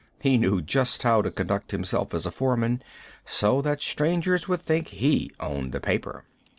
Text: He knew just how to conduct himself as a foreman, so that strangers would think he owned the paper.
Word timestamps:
He 0.19 0.39
knew 0.39 0.63
just 0.63 1.03
how 1.03 1.21
to 1.21 1.29
conduct 1.29 1.69
himself 1.69 2.11
as 2.15 2.25
a 2.25 2.31
foreman, 2.31 2.81
so 3.23 3.61
that 3.61 3.83
strangers 3.83 4.47
would 4.47 4.63
think 4.63 4.87
he 4.87 5.31
owned 5.39 5.73
the 5.73 5.79
paper. 5.79 6.23